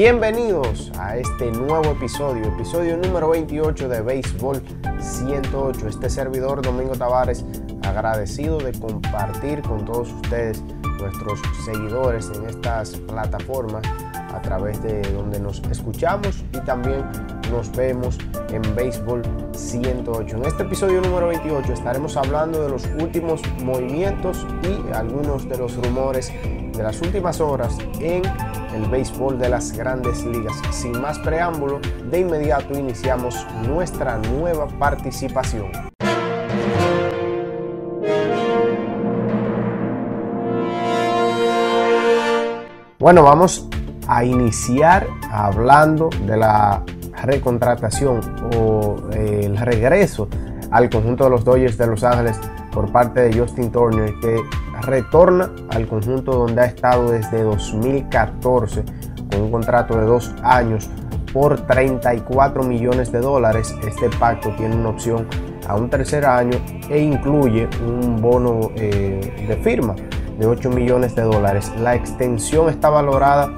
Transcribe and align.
Bienvenidos 0.00 0.92
a 0.96 1.16
este 1.16 1.50
nuevo 1.50 1.90
episodio, 1.90 2.44
episodio 2.44 2.96
número 2.98 3.30
28 3.30 3.88
de 3.88 4.00
Béisbol 4.00 4.62
108. 5.00 5.88
Este 5.88 6.08
servidor 6.08 6.62
Domingo 6.62 6.94
Tavares, 6.94 7.44
agradecido 7.82 8.58
de 8.58 8.70
compartir 8.78 9.60
con 9.62 9.84
todos 9.84 10.12
ustedes, 10.12 10.62
nuestros 11.00 11.40
seguidores 11.64 12.30
en 12.32 12.48
estas 12.48 12.90
plataformas 13.08 13.84
a 14.14 14.40
través 14.40 14.80
de 14.84 15.02
donde 15.10 15.40
nos 15.40 15.60
escuchamos 15.64 16.44
y 16.52 16.60
también 16.60 17.04
nos 17.50 17.72
vemos 17.72 18.18
en 18.50 18.62
Béisbol 18.76 19.22
108. 19.52 20.36
En 20.36 20.44
este 20.44 20.62
episodio 20.62 21.00
número 21.00 21.26
28 21.26 21.72
estaremos 21.72 22.16
hablando 22.16 22.62
de 22.62 22.68
los 22.68 22.84
últimos 23.00 23.42
movimientos 23.64 24.46
y 24.62 24.92
algunos 24.92 25.48
de 25.48 25.58
los 25.58 25.74
rumores 25.74 26.32
de 26.42 26.82
las 26.84 27.02
últimas 27.02 27.40
horas 27.40 27.76
en 27.98 28.22
el 28.78 28.88
béisbol 28.88 29.38
de 29.38 29.48
las 29.48 29.72
grandes 29.72 30.24
ligas. 30.24 30.54
Sin 30.70 31.00
más 31.00 31.18
preámbulo, 31.18 31.80
de 32.10 32.20
inmediato 32.20 32.78
iniciamos 32.78 33.46
nuestra 33.66 34.18
nueva 34.18 34.66
participación. 34.68 35.70
Bueno, 42.98 43.22
vamos 43.22 43.68
a 44.06 44.24
iniciar 44.24 45.06
hablando 45.30 46.10
de 46.26 46.36
la 46.36 46.82
recontratación 47.22 48.20
o 48.56 48.96
el 49.12 49.56
regreso 49.56 50.28
al 50.70 50.88
conjunto 50.90 51.24
de 51.24 51.30
los 51.30 51.44
Dodgers 51.44 51.78
de 51.78 51.86
Los 51.86 52.04
Ángeles 52.04 52.38
por 52.72 52.90
parte 52.92 53.22
de 53.22 53.38
Justin 53.38 53.70
Turner 53.70 54.14
que 54.20 54.40
retorna 54.82 55.50
al 55.70 55.86
conjunto 55.86 56.32
donde 56.32 56.62
ha 56.62 56.66
estado 56.66 57.10
desde 57.10 57.42
2014 57.42 58.84
con 59.30 59.42
un 59.42 59.50
contrato 59.50 59.98
de 59.98 60.06
dos 60.06 60.34
años 60.42 60.88
por 61.32 61.60
34 61.60 62.62
millones 62.62 63.12
de 63.12 63.20
dólares. 63.20 63.74
Este 63.86 64.08
pacto 64.18 64.50
tiene 64.56 64.76
una 64.76 64.90
opción 64.90 65.26
a 65.66 65.76
un 65.76 65.90
tercer 65.90 66.24
año 66.24 66.58
e 66.88 66.98
incluye 67.00 67.68
un 67.86 68.20
bono 68.20 68.70
eh, 68.76 69.46
de 69.46 69.56
firma 69.56 69.94
de 70.38 70.46
8 70.46 70.70
millones 70.70 71.14
de 71.14 71.22
dólares. 71.22 71.72
La 71.80 71.94
extensión 71.94 72.70
está 72.70 72.88
valorada 72.88 73.52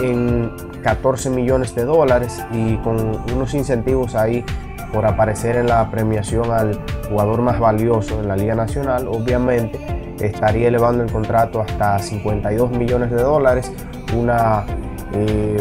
en 0.00 0.50
14 0.82 1.30
millones 1.30 1.74
de 1.74 1.84
dólares 1.84 2.44
y 2.52 2.76
con 2.78 2.96
unos 3.32 3.54
incentivos 3.54 4.14
ahí 4.14 4.44
por 4.92 5.06
aparecer 5.06 5.56
en 5.56 5.66
la 5.66 5.90
premiación 5.90 6.50
al 6.52 6.78
jugador 7.08 7.40
más 7.40 7.58
valioso 7.58 8.20
en 8.20 8.28
la 8.28 8.36
Liga 8.36 8.54
Nacional, 8.54 9.08
obviamente 9.08 10.03
estaría 10.20 10.68
elevando 10.68 11.02
el 11.02 11.10
contrato 11.10 11.60
hasta 11.60 11.98
52 11.98 12.70
millones 12.70 13.10
de 13.10 13.22
dólares, 13.22 13.72
una 14.16 14.64
eh, 15.12 15.60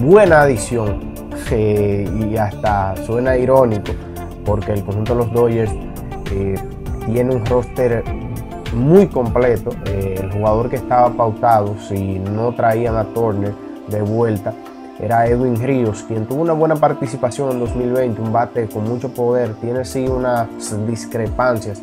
buena 0.00 0.42
adición 0.42 1.12
eh, 1.50 2.08
y 2.30 2.36
hasta 2.36 2.94
suena 3.04 3.36
irónico 3.36 3.92
porque 4.44 4.72
el 4.72 4.82
conjunto 4.84 5.14
de 5.14 5.18
los 5.18 5.32
Dodgers 5.32 5.72
eh, 6.32 6.54
tiene 7.06 7.34
un 7.34 7.44
roster 7.46 8.02
muy 8.74 9.06
completo. 9.06 9.70
el 9.84 10.32
jugador 10.32 10.70
que 10.70 10.76
estaba 10.76 11.10
pautado, 11.10 11.76
si 11.78 12.18
no 12.18 12.54
traían 12.54 12.96
a 12.96 13.04
Turner 13.04 13.52
de 13.88 14.00
vuelta, 14.00 14.54
era 14.98 15.26
Edwin 15.26 15.56
Ríos, 15.56 16.04
quien 16.04 16.26
tuvo 16.26 16.42
una 16.42 16.52
buena 16.52 16.76
participación 16.76 17.50
en 17.50 17.60
2020, 17.60 18.22
un 18.22 18.32
bate 18.32 18.66
con 18.68 18.84
mucho 18.84 19.10
poder, 19.10 19.54
tiene 19.54 19.84
sí 19.84 20.06
unas 20.06 20.48
discrepancias 20.86 21.82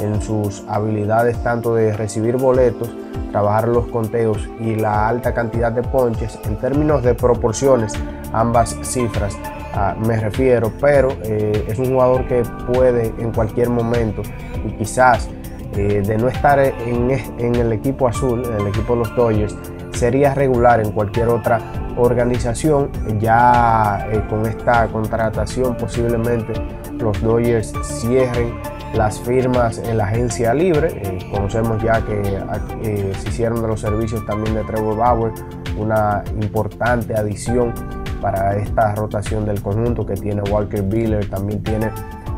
en 0.00 0.20
sus 0.20 0.64
habilidades 0.68 1.42
tanto 1.42 1.74
de 1.74 1.92
recibir 1.96 2.36
boletos, 2.36 2.90
trabajar 3.30 3.68
los 3.68 3.86
conteos 3.86 4.48
y 4.58 4.76
la 4.76 5.08
alta 5.08 5.32
cantidad 5.32 5.72
de 5.72 5.82
ponches 5.82 6.38
en 6.44 6.56
términos 6.56 7.02
de 7.02 7.14
proporciones, 7.14 7.92
ambas 8.32 8.76
cifras 8.82 9.36
ah, 9.74 9.94
me 9.98 10.18
refiero, 10.18 10.72
pero 10.80 11.10
eh, 11.22 11.64
es 11.68 11.78
un 11.78 11.92
jugador 11.92 12.26
que 12.26 12.42
puede 12.72 13.12
en 13.18 13.32
cualquier 13.32 13.68
momento 13.70 14.22
y 14.66 14.72
quizás 14.72 15.28
eh, 15.76 16.02
de 16.04 16.18
no 16.18 16.28
estar 16.28 16.58
en, 16.58 17.10
el 17.54 17.72
equipo 17.72 18.08
azul, 18.08 18.42
en 18.44 18.60
el 18.60 18.66
equipo 18.68 18.94
de 18.94 18.98
los 18.98 19.14
Dodgers, 19.14 19.56
sería 19.92 20.34
regular 20.34 20.80
en 20.80 20.90
cualquier 20.90 21.28
otra 21.28 21.60
organización. 21.96 22.90
Ya 23.20 24.06
eh, 24.10 24.22
con 24.28 24.46
esta 24.46 24.88
contratación 24.88 25.76
posiblemente 25.76 26.54
los 26.98 27.20
Dodgers 27.22 27.72
cierren 27.82 28.52
las 28.94 29.20
firmas 29.20 29.78
en 29.78 29.98
la 29.98 30.04
agencia 30.04 30.54
libre. 30.54 30.88
Eh, 30.94 31.18
conocemos 31.30 31.82
ya 31.82 32.04
que 32.04 32.20
eh, 32.82 33.12
se 33.18 33.28
hicieron 33.28 33.62
de 33.62 33.68
los 33.68 33.80
servicios 33.80 34.24
también 34.26 34.54
de 34.54 34.64
Trevor 34.64 34.96
Bauer, 34.96 35.32
una 35.76 36.22
importante 36.40 37.14
adición 37.14 37.72
para 38.20 38.56
esta 38.56 38.94
rotación 38.94 39.46
del 39.46 39.62
conjunto 39.62 40.04
que 40.04 40.14
tiene 40.14 40.42
Walker 40.42 40.82
Biller, 40.82 41.28
también 41.30 41.62
tiene 41.62 41.90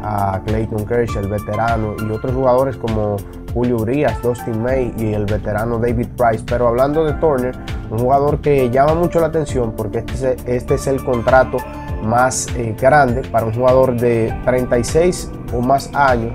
a 0.05 0.41
Clayton 0.45 0.85
Kershaw, 0.85 1.23
el 1.23 1.29
veterano, 1.29 1.95
y 1.99 2.11
otros 2.11 2.35
jugadores 2.35 2.77
como 2.77 3.17
Julio 3.55 3.77
Urias, 3.77 4.21
Dustin 4.23 4.63
May 4.63 4.93
y 4.97 5.13
el 5.13 5.27
veterano 5.27 5.79
David 5.79 6.09
Price. 6.17 6.45
Pero 6.47 6.69
hablando 6.69 7.05
de 7.05 7.13
Turner, 7.15 7.57
un 7.91 7.99
jugador 7.99 8.41
que 8.41 8.71
llama 8.71 8.95
mucho 8.95 9.21
la 9.21 9.27
atención 9.27 9.73
porque 9.77 9.99
este 9.99 10.13
es, 10.13 10.47
este 10.47 10.75
es 10.75 10.87
el 10.87 11.05
contrato 11.05 11.59
más 12.03 12.49
eh, 12.57 12.75
grande 12.79 13.23
para 13.23 13.47
un 13.47 13.55
jugador 13.55 13.97
de 13.97 14.35
36 14.45 15.31
o 15.55 15.61
más 15.61 15.91
años 15.95 16.33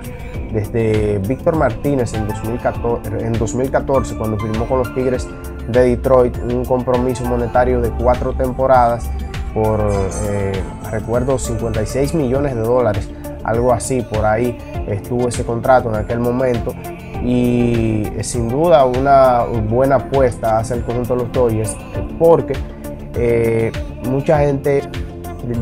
desde 0.52 1.18
Víctor 1.18 1.56
Martínez 1.56 2.14
en 2.14 2.26
2014, 2.26 3.26
en 3.26 3.32
2014 3.34 4.16
cuando 4.16 4.38
firmó 4.38 4.66
con 4.66 4.78
los 4.78 4.94
Tigres 4.94 5.28
de 5.68 5.82
Detroit 5.90 6.36
un 6.38 6.64
compromiso 6.64 7.24
monetario 7.24 7.80
de 7.80 7.90
cuatro 7.90 8.32
temporadas 8.32 9.10
por, 9.52 9.80
eh, 10.28 10.52
recuerdo, 10.90 11.38
56 11.38 12.14
millones 12.14 12.54
de 12.54 12.60
dólares, 12.60 13.10
algo 13.44 13.72
así, 13.72 14.02
por 14.02 14.24
ahí 14.24 14.56
estuvo 14.86 15.28
ese 15.28 15.44
contrato 15.44 15.88
en 15.88 15.96
aquel 15.96 16.20
momento. 16.20 16.74
Y 17.24 18.04
sin 18.20 18.48
duda 18.48 18.84
una 18.84 19.42
buena 19.42 19.96
apuesta 19.96 20.58
hacia 20.58 20.76
el 20.76 20.84
conjunto 20.84 21.16
de 21.16 21.22
los 21.24 21.32
Dodgers 21.32 21.76
porque 22.18 22.54
eh, 23.14 23.72
mucha 24.04 24.38
gente 24.38 24.82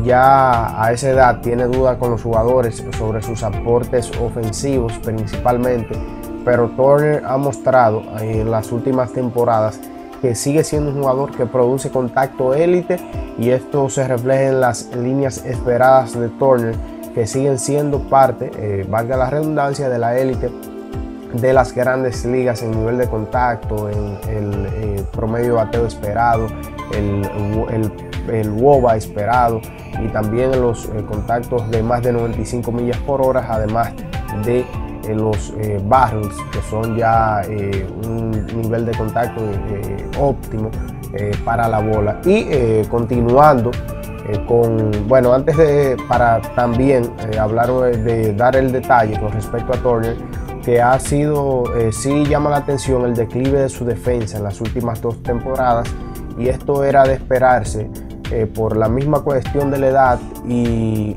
ya 0.03 0.83
a 0.83 0.91
esa 0.91 1.09
edad 1.09 1.41
tiene 1.41 1.65
duda 1.65 1.97
con 1.97 2.11
los 2.11 2.23
jugadores 2.23 2.83
sobre 2.97 3.21
sus 3.21 3.43
aportes 3.43 4.11
ofensivos 4.19 4.93
principalmente, 5.03 5.95
pero 6.43 6.69
Turner 6.69 7.23
ha 7.25 7.37
mostrado 7.37 8.03
en 8.19 8.49
las 8.49 8.71
últimas 8.71 9.13
temporadas 9.13 9.79
que 10.21 10.35
sigue 10.35 10.63
siendo 10.63 10.91
un 10.91 10.97
jugador 10.97 11.31
que 11.35 11.45
produce 11.45 11.91
contacto 11.91 12.53
élite 12.53 12.99
y 13.37 13.49
esto 13.49 13.89
se 13.89 14.07
refleja 14.07 14.47
en 14.47 14.61
las 14.61 14.95
líneas 14.95 15.45
esperadas 15.45 16.19
de 16.19 16.29
Turner 16.29 16.75
que 17.13 17.27
siguen 17.27 17.57
siendo 17.57 17.99
parte, 17.99 18.51
eh, 18.57 18.85
valga 18.87 19.17
la 19.17 19.29
redundancia, 19.29 19.89
de 19.89 19.97
la 19.97 20.17
élite 20.17 20.51
de 21.33 21.53
las 21.53 21.73
grandes 21.73 22.25
ligas 22.25 22.61
en 22.61 22.71
nivel 22.71 22.97
de 22.97 23.07
contacto, 23.07 23.89
en 23.89 24.17
el 24.29 24.65
eh, 24.67 25.03
promedio 25.11 25.55
bateo 25.55 25.85
esperado, 25.85 26.47
el, 26.93 27.91
el, 28.31 28.49
WOBA 28.49 28.97
esperado 28.97 29.61
y 30.03 30.07
también 30.09 30.59
los 30.59 30.85
eh, 30.85 31.03
contactos 31.07 31.69
de 31.69 31.81
más 31.83 32.03
de 32.03 32.13
95 32.13 32.71
millas 32.71 32.97
por 32.99 33.21
hora, 33.21 33.45
además 33.49 33.93
de 34.43 34.59
eh, 34.59 35.15
los 35.15 35.53
barrels, 35.83 36.35
que 36.51 36.61
son 36.69 36.95
ya 36.97 37.41
un 38.05 38.45
nivel 38.61 38.85
de 38.85 38.91
contacto 38.93 39.41
óptimo 40.19 40.69
para 41.45 41.67
la 41.67 41.79
bola. 41.79 42.19
Y 42.25 42.83
continuando 42.89 43.71
con, 44.47 44.91
bueno, 45.07 45.33
antes 45.33 45.55
de, 45.55 45.95
para 46.09 46.41
también 46.55 47.09
hablar 47.39 47.71
de 47.71 48.33
dar 48.33 48.57
el 48.57 48.73
detalle 48.73 49.17
con 49.17 49.31
respecto 49.31 49.73
a 49.73 49.77
Turner, 49.77 50.17
que 50.67 50.81
ha 50.81 50.99
sido, 50.99 51.73
eh, 51.77 51.93
sí 51.93 52.25
llama 52.25 52.49
la 52.49 52.57
atención 52.57 53.05
el 53.05 53.15
declive 53.15 53.61
de 53.61 53.69
su 53.69 53.85
defensa 53.85 54.35
en 54.35 54.43
las 54.43 54.59
últimas 54.59 55.01
dos 55.01 55.23
temporadas 55.23 55.87
y 56.37 56.49
esto 56.49 56.83
era 56.83 57.05
de 57.05 57.13
esperarse 57.13 57.89
eh, 58.31 58.45
por 58.45 58.75
la 58.75 58.89
misma 58.89 59.21
cuestión 59.21 59.71
de 59.71 59.77
la 59.77 59.87
edad 59.87 60.19
y, 60.47 61.15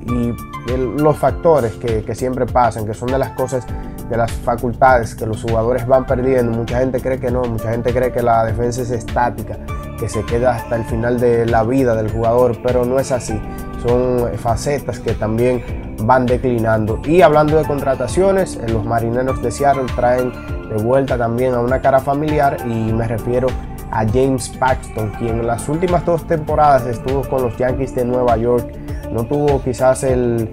los 0.98 1.16
factores 1.16 1.72
que, 1.72 2.14
siempre 2.14 2.46
pasan, 2.46 2.86
que 2.86 2.94
son 2.94 3.08
de 3.08 3.18
las 3.18 3.30
cosas, 3.30 3.64
de 4.08 4.16
las 4.16 4.30
facultades 4.30 5.14
que 5.14 5.26
los 5.26 5.42
jugadores 5.42 5.84
van 5.86 6.06
perdiendo. 6.06 6.52
Mucha 6.52 6.78
gente 6.78 7.00
cree 7.00 7.18
que 7.18 7.30
no, 7.30 7.42
mucha 7.42 7.70
gente 7.70 7.92
cree 7.92 8.12
que 8.12 8.22
la 8.22 8.44
defensa 8.44 8.82
es 8.82 8.90
estática, 8.90 9.58
que 9.98 10.08
se 10.08 10.24
queda 10.24 10.56
hasta 10.56 10.76
el 10.76 10.84
final 10.84 11.18
de 11.18 11.46
la 11.46 11.64
vida 11.64 11.96
del 11.96 12.12
jugador, 12.12 12.58
pero 12.62 12.84
no 12.84 13.00
es 13.00 13.10
así. 13.10 13.40
Son 13.84 14.28
facetas 14.36 15.00
que 15.00 15.14
también 15.14 15.96
van 16.06 16.26
declinando. 16.26 17.00
Y 17.04 17.22
hablando 17.22 17.56
de 17.56 17.64
contrataciones, 17.64 18.56
eh, 18.56 18.68
los 18.68 18.84
marineros 18.84 19.42
de 19.42 19.50
Seattle 19.50 19.86
traen 19.96 20.32
de 20.68 20.82
vuelta 20.82 21.18
también 21.18 21.54
a 21.54 21.60
una 21.60 21.80
cara 21.80 22.00
familiar 22.00 22.56
y 22.64 22.92
me 22.92 23.08
refiero 23.08 23.48
a 23.48 23.69
James 24.12 24.48
Paxton, 24.50 25.10
quien 25.19 25.40
en 25.40 25.46
las 25.46 25.69
últimas 25.69 26.04
dos 26.04 26.26
temporadas 26.26 26.87
estuvo 26.87 27.22
con 27.22 27.42
los 27.42 27.56
Yankees 27.56 27.94
de 27.94 28.04
Nueva 28.04 28.37
York. 28.37 28.72
No 29.10 29.25
tuvo 29.25 29.62
quizás 29.62 30.04
el, 30.04 30.48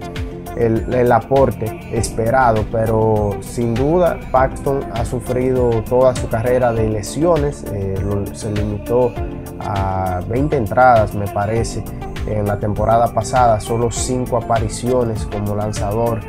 el, 0.56 1.12
aporte 1.12 1.78
esperado, 1.92 2.64
pero 2.72 3.30
sin 3.40 3.74
duda 3.74 4.18
Paxton 4.32 4.84
ha 4.92 5.04
sufrido 5.04 5.70
toda 5.88 6.14
su 6.16 6.28
carrera 6.28 6.72
de 6.72 6.88
lesiones, 6.88 7.64
eh, 7.72 7.94
se 8.32 8.50
limitó 8.52 9.12
a 9.60 10.20
20 10.28 10.56
entradas 10.56 11.14
me 11.14 11.26
parece 11.28 11.84
en 12.26 12.46
la 12.46 12.58
temporada 12.58 13.12
pasada, 13.12 13.60
solo 13.60 13.90
5 13.90 14.36
apariciones 14.36 15.26
como 15.26 15.54
lanzador 15.54 16.20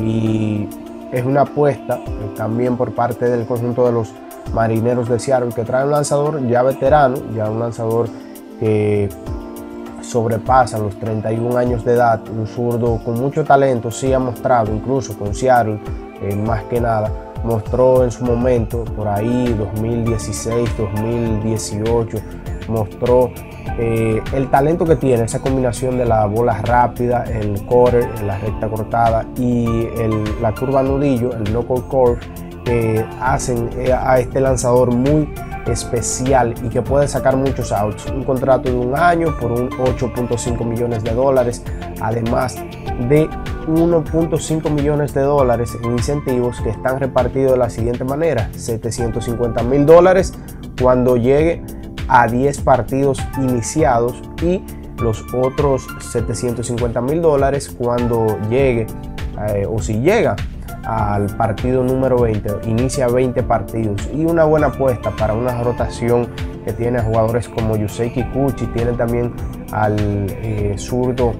y 0.00 0.68
es 1.12 1.24
una 1.24 1.42
apuesta 1.42 1.96
eh, 1.96 2.30
también 2.36 2.76
por 2.76 2.94
parte 2.94 3.24
del 3.26 3.46
conjunto 3.46 3.86
de 3.86 3.92
los 3.92 4.12
marineros 4.52 5.08
de 5.08 5.18
Seattle 5.18 5.52
que 5.54 5.64
trae 5.64 5.84
un 5.84 5.90
lanzador 5.90 6.46
ya 6.46 6.62
veterano, 6.62 7.16
ya 7.34 7.50
un 7.50 7.60
lanzador 7.60 8.08
que 8.60 9.08
sobrepasa 10.02 10.78
los 10.78 10.98
31 10.98 11.56
años 11.56 11.84
de 11.84 11.94
edad, 11.94 12.20
un 12.28 12.46
zurdo 12.46 12.98
con 13.04 13.20
mucho 13.20 13.44
talento, 13.44 13.90
sí 13.90 14.12
ha 14.12 14.18
mostrado, 14.18 14.72
incluso 14.72 15.18
con 15.18 15.34
Seattle, 15.34 15.80
eh, 16.22 16.34
más 16.34 16.64
que 16.64 16.80
nada, 16.80 17.10
mostró 17.44 18.04
en 18.04 18.10
su 18.10 18.24
momento, 18.24 18.84
por 18.84 19.06
ahí 19.06 19.54
2016, 19.54 20.76
2018, 20.76 22.18
mostró 22.68 23.30
eh, 23.78 24.20
el 24.32 24.50
talento 24.50 24.84
que 24.84 24.96
tiene, 24.96 25.24
esa 25.24 25.40
combinación 25.40 25.98
de 25.98 26.04
la 26.04 26.26
bola 26.26 26.60
rápida, 26.62 27.24
el 27.24 27.64
quarter, 27.64 28.22
la 28.22 28.38
recta 28.38 28.68
cortada 28.68 29.26
y 29.36 29.66
la 30.40 30.54
curva 30.54 30.82
nudillo, 30.82 31.32
el 31.32 31.44
knuckle 31.44 31.82
curve, 31.82 32.18
que 32.68 33.02
hacen 33.18 33.70
eh, 33.78 33.94
a 33.94 34.20
este 34.20 34.42
lanzador 34.42 34.94
muy 34.94 35.32
especial 35.66 36.54
y 36.62 36.68
que 36.68 36.82
puede 36.82 37.08
sacar 37.08 37.34
muchos 37.34 37.72
outs. 37.72 38.10
Un 38.10 38.24
contrato 38.24 38.68
de 38.68 38.76
un 38.76 38.94
año 38.94 39.34
por 39.40 39.52
un 39.52 39.70
8.5 39.70 40.64
millones 40.66 41.02
de 41.02 41.14
dólares, 41.14 41.62
además 42.02 42.56
de 43.08 43.26
1.5 43.66 44.70
millones 44.70 45.14
de 45.14 45.22
dólares 45.22 45.78
en 45.82 45.92
incentivos 45.92 46.60
que 46.60 46.68
están 46.68 47.00
repartidos 47.00 47.52
de 47.52 47.58
la 47.58 47.70
siguiente 47.70 48.04
manera: 48.04 48.50
750 48.54 49.62
mil 49.62 49.86
dólares 49.86 50.34
cuando 50.78 51.16
llegue 51.16 51.62
a 52.08 52.26
10 52.26 52.60
partidos 52.60 53.18
iniciados 53.38 54.22
y 54.42 54.62
los 55.00 55.24
otros 55.32 55.86
750 56.00 57.00
mil 57.00 57.22
dólares 57.22 57.74
cuando 57.78 58.38
llegue 58.50 58.86
eh, 59.54 59.66
o 59.66 59.78
si 59.80 60.00
llega 60.00 60.36
al 60.88 61.26
partido 61.36 61.84
número 61.84 62.18
20, 62.22 62.66
inicia 62.66 63.08
20 63.08 63.42
partidos 63.42 64.08
y 64.14 64.24
una 64.24 64.44
buena 64.44 64.68
apuesta 64.68 65.10
para 65.10 65.34
una 65.34 65.62
rotación 65.62 66.28
que 66.64 66.72
tiene 66.72 66.98
a 66.98 67.02
jugadores 67.02 67.46
como 67.46 67.76
Yusei 67.76 68.10
Kikuchi, 68.10 68.66
tiene 68.68 68.92
también 68.92 69.34
al 69.70 69.96
eh, 69.98 70.74
zurdo 70.78 71.34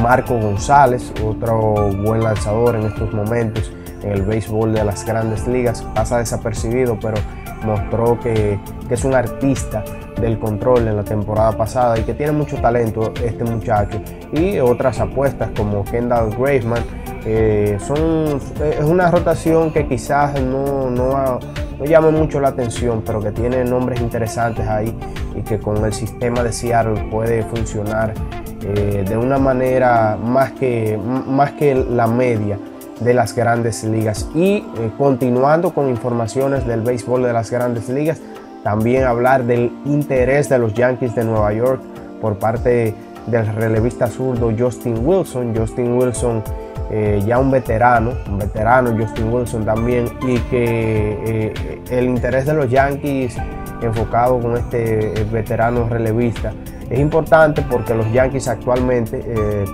Marco 0.00 0.38
González, 0.38 1.12
otro 1.24 1.90
buen 2.04 2.22
lanzador 2.22 2.76
en 2.76 2.82
estos 2.82 3.12
momentos 3.12 3.72
en 4.02 4.12
el 4.12 4.22
béisbol 4.22 4.72
de 4.72 4.84
las 4.84 5.04
grandes 5.04 5.48
ligas, 5.48 5.82
pasa 5.94 6.18
desapercibido, 6.18 6.96
pero 7.00 7.16
mostró 7.64 8.20
que, 8.20 8.60
que, 8.86 8.94
es 8.94 9.04
un 9.04 9.14
artista 9.14 9.82
del 10.20 10.38
control 10.38 10.86
en 10.86 10.96
la 10.96 11.02
temporada 11.02 11.50
pasada 11.56 11.98
y 11.98 12.02
que 12.02 12.14
tiene 12.14 12.30
mucho 12.30 12.58
talento 12.58 13.12
este 13.24 13.42
muchacho. 13.42 14.00
Y 14.32 14.60
otras 14.60 15.00
apuestas 15.00 15.50
como 15.56 15.84
Kendall 15.84 16.30
Graveman 16.36 16.84
es 17.26 17.90
una 17.90 19.10
rotación 19.10 19.72
que 19.72 19.86
quizás 19.86 20.40
no, 20.40 20.90
no, 20.90 21.38
no 21.78 21.84
llama 21.84 22.10
mucho 22.10 22.40
la 22.40 22.48
atención, 22.48 23.02
pero 23.04 23.20
que 23.20 23.32
tiene 23.32 23.64
nombres 23.64 24.00
interesantes 24.00 24.66
ahí 24.66 24.96
y 25.34 25.42
que 25.42 25.58
con 25.58 25.84
el 25.84 25.92
sistema 25.92 26.42
de 26.42 26.52
Seattle 26.52 27.08
puede 27.10 27.42
funcionar 27.42 28.14
eh, 28.62 29.04
de 29.06 29.16
una 29.16 29.38
manera 29.38 30.18
más 30.22 30.52
que, 30.52 30.98
más 30.98 31.52
que 31.52 31.74
la 31.74 32.06
media 32.06 32.58
de 33.00 33.12
las 33.12 33.34
grandes 33.34 33.84
ligas. 33.84 34.28
Y 34.34 34.56
eh, 34.56 34.64
continuando 34.96 35.74
con 35.74 35.88
informaciones 35.88 36.66
del 36.66 36.80
béisbol 36.80 37.22
de 37.22 37.32
las 37.32 37.50
grandes 37.50 37.88
ligas, 37.88 38.20
también 38.64 39.04
hablar 39.04 39.44
del 39.44 39.70
interés 39.84 40.48
de 40.48 40.58
los 40.58 40.74
Yankees 40.74 41.14
de 41.14 41.24
Nueva 41.24 41.52
York 41.52 41.80
por 42.20 42.38
parte 42.38 42.94
del 43.26 43.46
relevista 43.54 44.06
zurdo 44.08 44.52
Justin 44.56 45.06
Wilson. 45.06 45.54
Justin 45.54 45.92
Wilson 45.92 46.42
eh, 46.90 47.20
ya 47.26 47.40
un 47.40 47.50
veterano, 47.50 48.12
un 48.28 48.38
veterano 48.38 48.94
Justin 48.96 49.32
Wilson 49.32 49.64
también, 49.64 50.08
y 50.22 50.38
que 50.50 51.18
eh, 51.24 51.82
el 51.90 52.04
interés 52.04 52.46
de 52.46 52.54
los 52.54 52.70
Yankees 52.70 53.36
enfocado 53.82 54.38
con 54.38 54.56
este 54.56 55.20
eh, 55.20 55.26
veterano 55.30 55.88
relevista 55.88 56.52
es 56.88 57.00
importante 57.00 57.62
porque 57.68 57.92
los 57.92 58.10
Yankees 58.12 58.46
actualmente, 58.46 59.20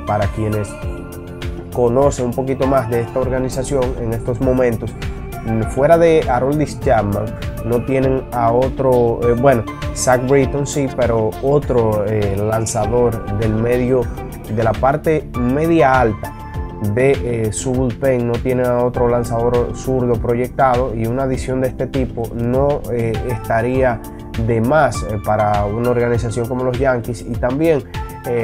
para 0.06 0.26
quienes 0.28 0.74
conocen 1.74 2.26
un 2.26 2.32
poquito 2.32 2.66
más 2.66 2.88
de 2.88 3.00
esta 3.02 3.20
organización 3.20 3.84
en 4.00 4.14
estos 4.14 4.40
momentos, 4.40 4.90
fuera 5.68 5.98
de 5.98 6.24
Aroldis 6.30 6.80
Chapman, 6.80 7.26
no 7.66 7.84
tienen 7.84 8.24
a 8.32 8.50
otro, 8.50 9.20
bueno, 9.42 9.62
Zach 9.94 10.26
Britton 10.26 10.66
sí, 10.66 10.88
pero 10.96 11.28
otro 11.42 12.06
lanzador 12.48 13.38
del 13.38 13.56
medio, 13.56 14.06
de 14.56 14.64
la 14.64 14.72
parte 14.72 15.28
media 15.38 16.00
alta 16.00 16.31
de 16.82 17.46
eh, 17.46 17.52
su 17.52 17.72
bullpen 17.72 18.26
no 18.26 18.32
tiene 18.34 18.68
otro 18.68 19.08
lanzador 19.08 19.76
zurdo 19.76 20.14
proyectado 20.14 20.94
y 20.94 21.06
una 21.06 21.24
adición 21.24 21.60
de 21.60 21.68
este 21.68 21.86
tipo 21.86 22.28
no 22.34 22.80
eh, 22.92 23.12
estaría 23.30 24.00
de 24.46 24.60
más 24.60 25.02
eh, 25.02 25.18
para 25.24 25.64
una 25.64 25.90
organización 25.90 26.48
como 26.48 26.64
los 26.64 26.78
Yankees 26.78 27.22
y 27.22 27.32
también 27.32 27.84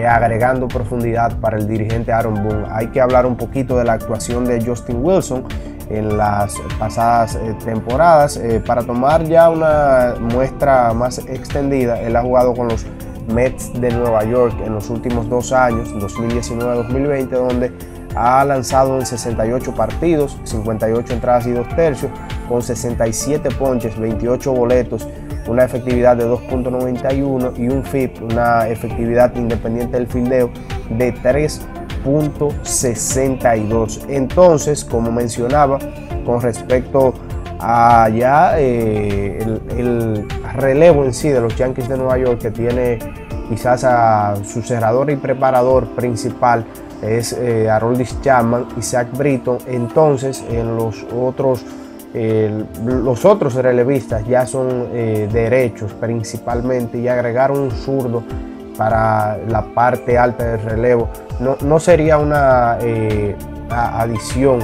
agregando 0.09 0.67
profundidad 0.67 1.39
para 1.39 1.57
el 1.57 1.69
dirigente 1.69 2.11
Aaron 2.11 2.43
Boone. 2.43 2.67
Hay 2.69 2.89
que 2.89 3.01
hablar 3.01 3.27
un 3.27 3.37
poquito 3.37 3.79
de 3.79 3.85
la 3.85 3.93
actuación 3.93 4.45
de 4.45 4.61
Justin 4.61 4.99
Wilson 5.01 5.45
en 5.89 6.17
las 6.17 6.57
pasadas 6.81 7.39
temporadas. 7.65 8.41
para 8.67 8.83
tomar 8.83 9.23
ya 9.23 9.49
una 9.49 10.17
muestra 10.19 10.93
más 10.95 11.19
extendida, 11.19 12.01
él 12.01 12.17
ha 12.17 12.23
jugado 12.23 12.55
con 12.55 12.67
los 12.67 12.85
Mets 13.33 13.73
de 13.81 13.93
Nueva 13.93 14.25
York 14.25 14.57
en 14.65 14.75
los 14.75 14.91
últimos 14.91 15.29
dos 15.29 15.53
años, 15.53 15.95
2019-2020, 15.95 17.29
donde 17.29 17.73
ha 18.15 18.45
lanzado 18.45 18.99
en 18.99 19.07
68 19.07 19.75
partidos, 19.75 20.39
58 20.45 21.13
entradas 21.13 21.47
y 21.47 21.51
2 21.53 21.69
tercios, 21.77 22.11
con 22.49 22.63
67 22.63 23.51
ponches, 23.51 23.99
28 23.99 24.53
boletos, 24.53 25.07
una 25.47 25.65
efectividad 25.65 26.17
de 26.17 26.27
2.91 26.27 27.59
y 27.59 27.69
un 27.69 27.85
FIP, 27.85 28.23
una 28.23 28.67
efectividad 28.69 29.35
independiente 29.37 29.97
del 29.97 30.07
fildeo 30.07 30.51
de 30.91 31.15
3.62. 31.15 34.05
Entonces, 34.09 34.85
como 34.85 35.11
mencionaba, 35.11 35.79
con 36.25 36.41
respecto 36.43 37.15
a 37.61 38.09
ya 38.11 38.59
eh, 38.59 39.39
el, 39.41 39.61
el, 39.77 40.29
relevo 40.55 41.05
en 41.05 41.13
sí 41.13 41.29
de 41.29 41.41
los 41.41 41.57
Yankees 41.57 41.89
de 41.89 41.97
Nueva 41.97 42.19
York, 42.19 42.41
que 42.41 42.51
tiene 42.51 42.99
quizás 43.49 43.85
a 43.85 44.35
su 44.45 44.63
cerrador 44.63 45.11
y 45.11 45.17
preparador 45.17 45.89
principal, 45.89 46.65
es 47.03 47.33
eh, 47.33 47.71
Aroldis 47.71 48.21
Chapman 48.21 48.67
Zach 48.81 49.09
Britton. 49.17 49.59
Entonces, 49.67 50.45
en 50.51 50.77
los 50.77 51.05
otros, 51.15 51.65
los 52.85 53.25
otros 53.25 53.55
relevistas 53.55 54.27
ya 54.27 54.47
son 54.47 54.89
eh, 54.93 55.29
derechos 55.31 55.93
principalmente 55.93 56.99
y 56.99 57.07
agregar 57.07 57.51
un 57.51 57.71
zurdo 57.71 58.23
para 58.77 59.37
la 59.49 59.63
parte 59.75 60.17
alta 60.17 60.45
del 60.53 60.63
relevo 60.63 61.11
no, 61.41 61.81
sería 61.81 62.19
una 62.19 62.79
eh, 62.81 63.37
adición 63.71 64.61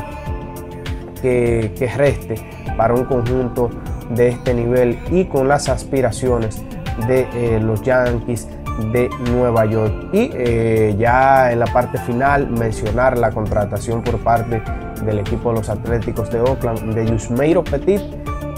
que, 1.21 1.73
que 1.79 1.87
reste 1.89 2.37
para 2.77 2.95
un 2.95 3.05
conjunto 3.05 3.71
de 4.11 4.29
este 4.29 4.55
nivel 4.55 4.99
y 5.11 5.25
con 5.27 5.49
las 5.49 5.69
aspiraciones 5.69 6.63
de 7.07 7.29
eh, 7.35 7.61
los 7.61 7.83
Yankees 7.83 8.49
de 8.93 9.09
Nueva 9.31 9.67
York. 9.67 10.09
Y 10.13 10.31
eh, 10.33 10.95
ya 10.99 11.53
en 11.53 11.61
la 11.61 11.67
parte 11.67 11.99
final 11.99 12.51
mencionar 12.51 13.19
la 13.19 13.31
contratación 13.31 14.03
por 14.03 14.19
parte 14.19 14.63
del 15.05 15.19
equipo 15.19 15.51
de 15.51 15.57
los 15.57 15.69
Atléticos 15.69 16.31
de 16.31 16.41
Oakland 16.41 16.95
de 16.95 17.07
Yusmeiro 17.07 17.63
Petit 17.63 18.03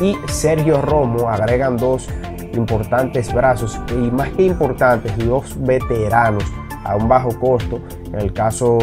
y 0.00 0.16
Sergio 0.28 0.82
Romo 0.82 1.28
agregan 1.28 1.76
dos 1.76 2.08
importantes 2.54 3.32
brazos 3.32 3.80
y 3.90 4.10
más 4.10 4.28
que 4.30 4.44
importantes, 4.44 5.16
dos 5.18 5.54
veteranos 5.60 6.44
a 6.84 6.96
un 6.96 7.08
bajo 7.08 7.38
costo. 7.38 7.80
En 8.12 8.20
el 8.20 8.32
caso 8.32 8.78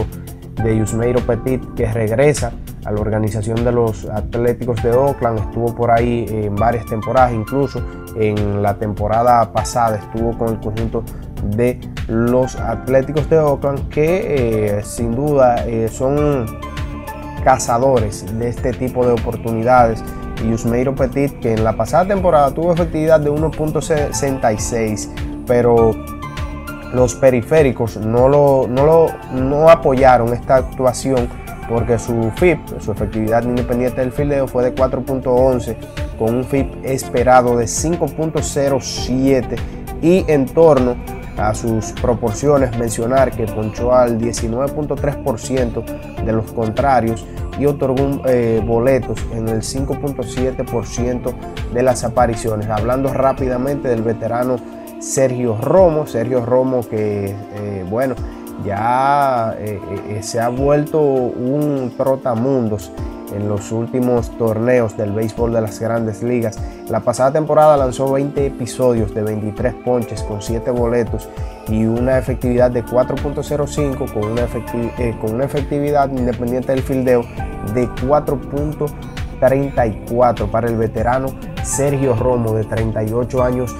de 0.63 0.77
Yusmeiro 0.77 1.19
Petit 1.21 1.61
que 1.75 1.91
regresa 1.91 2.51
a 2.85 2.91
la 2.91 2.99
organización 3.01 3.63
de 3.63 3.71
los 3.71 4.05
Atléticos 4.05 4.81
de 4.83 4.91
Oakland, 4.91 5.39
estuvo 5.39 5.73
por 5.73 5.91
ahí 5.91 6.25
en 6.29 6.55
varias 6.55 6.85
temporadas, 6.85 7.33
incluso 7.33 7.81
en 8.15 8.61
la 8.61 8.75
temporada 8.75 9.51
pasada 9.51 9.97
estuvo 9.97 10.37
con 10.37 10.49
el 10.49 10.59
conjunto 10.59 11.03
de 11.55 11.79
los 12.07 12.55
Atléticos 12.55 13.29
de 13.29 13.39
Oakland 13.39 13.89
que 13.89 14.77
eh, 14.77 14.83
sin 14.83 15.15
duda 15.15 15.65
eh, 15.65 15.89
son 15.89 16.45
cazadores 17.43 18.25
de 18.39 18.49
este 18.49 18.73
tipo 18.73 19.05
de 19.05 19.13
oportunidades. 19.13 20.03
Y 20.43 20.51
Usmeiro 20.51 20.95
Petit 20.95 21.39
que 21.39 21.53
en 21.53 21.63
la 21.63 21.73
pasada 21.73 22.07
temporada 22.07 22.51
tuvo 22.51 22.73
efectividad 22.73 23.19
de 23.19 23.31
1.66 23.31 25.09
pero 25.45 25.91
los 26.93 27.15
periféricos 27.15 27.97
no, 27.97 28.29
lo, 28.29 28.67
no, 28.69 28.85
lo, 28.85 29.07
no 29.33 29.69
apoyaron 29.69 30.33
esta 30.33 30.57
actuación 30.57 31.27
porque 31.69 31.99
su 31.99 32.31
FIP, 32.35 32.59
su 32.79 32.91
efectividad 32.91 33.43
independiente 33.43 34.01
del 34.01 34.11
fildeo, 34.11 34.47
fue 34.47 34.63
de 34.63 34.75
4.11 34.75 35.75
con 36.17 36.35
un 36.35 36.43
FIP 36.43 36.85
esperado 36.85 37.57
de 37.57 37.65
5.07 37.65 39.57
y 40.01 40.25
en 40.27 40.45
torno 40.45 40.95
a 41.37 41.55
sus 41.55 41.91
proporciones 41.93 42.77
mencionar 42.77 43.31
que 43.31 43.45
ponchó 43.45 43.93
al 43.93 44.19
19.3% 44.19 46.23
de 46.23 46.31
los 46.31 46.51
contrarios 46.51 47.25
y 47.57 47.65
otorgó 47.65 48.21
eh, 48.25 48.61
boletos 48.65 49.19
en 49.31 49.47
el 49.47 49.61
5.7% 49.61 51.33
de 51.73 51.83
las 51.83 52.03
apariciones. 52.03 52.69
Hablando 52.69 53.13
rápidamente 53.13 53.87
del 53.87 54.01
veterano 54.01 54.57
Sergio 54.99 55.57
Romo, 55.57 56.07
Sergio 56.07 56.45
Romo 56.45 56.87
que, 56.87 57.35
eh, 57.55 57.85
bueno, 57.89 58.15
ya 58.65 59.55
eh, 59.59 60.19
se 60.21 60.39
ha 60.39 60.49
vuelto 60.49 61.01
un 61.01 61.93
trotamundos 61.97 62.91
en 63.33 63.49
los 63.49 63.71
últimos 63.71 64.29
torneos 64.37 64.95
del 64.97 65.11
béisbol 65.11 65.53
de 65.53 65.61
las 65.61 65.79
grandes 65.79 66.21
ligas. 66.23 66.59
La 66.89 66.99
pasada 66.99 67.31
temporada 67.31 67.77
lanzó 67.77 68.11
20 68.11 68.45
episodios 68.45 69.13
de 69.13 69.23
23 69.23 69.75
ponches 69.85 70.21
con 70.23 70.41
7 70.41 70.69
boletos 70.71 71.29
y 71.67 71.85
una 71.85 72.17
efectividad 72.17 72.71
de 72.71 72.83
4.05 72.85 74.13
con, 74.13 74.31
una 74.31 74.47
eh, 74.99 75.17
con 75.19 75.35
una 75.35 75.43
efectividad 75.45 76.09
independiente 76.11 76.73
del 76.73 76.83
fildeo 76.83 77.23
de 77.73 77.89
4.34 77.89 80.49
para 80.49 80.67
el 80.67 80.77
veterano 80.77 81.27
Sergio 81.63 82.15
Romo 82.15 82.53
de 82.53 82.63
38 82.65 83.43
años 83.43 83.75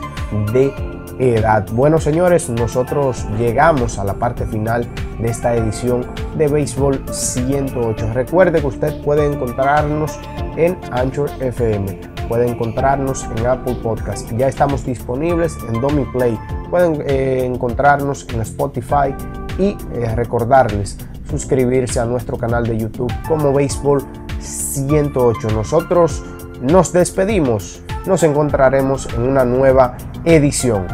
de 0.54 0.74
edad. 1.20 1.66
Bueno, 1.72 2.00
señores, 2.00 2.50
nosotros 2.50 3.26
llegamos 3.38 4.00
a 4.00 4.04
la 4.04 4.14
parte 4.16 4.46
final 4.46 4.88
de 5.20 5.30
esta 5.30 5.56
edición 5.56 6.06
de 6.38 6.48
Béisbol 6.48 7.04
108. 7.12 8.14
Recuerde 8.14 8.62
que 8.62 8.68
usted 8.68 9.02
puede 9.04 9.26
encontrarnos 9.26 10.20
en 10.58 10.78
Anchor 10.92 11.30
FM, 11.40 12.00
puede 12.28 12.50
encontrarnos 12.50 13.26
en 13.38 13.46
Apple 13.46 13.76
Podcast. 13.82 14.32
Ya 14.38 14.48
estamos 14.48 14.86
disponibles 14.86 15.58
en 15.68 15.82
Domi 15.82 16.06
Play. 16.06 16.38
Pueden 16.70 17.02
eh, 17.06 17.46
encontrarnos 17.46 18.28
en 18.34 18.42
Spotify 18.42 19.14
y 19.58 19.78
eh, 19.94 20.16
recordarles 20.16 20.98
suscribirse 21.30 22.00
a 22.00 22.06
nuestro 22.06 22.38
canal 22.38 22.66
de 22.66 22.78
YouTube 22.78 23.12
como 23.28 23.54
Béisbol 23.54 24.04
108. 24.40 25.50
Nosotros 25.50 26.24
nos 26.62 26.94
despedimos. 26.94 27.82
Nos 28.06 28.24
encontraremos 28.24 29.08
en 29.16 29.24
una 29.24 29.46
nueva 29.46 29.98
edición. 30.26 30.88